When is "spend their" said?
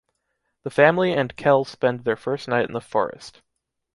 1.63-2.15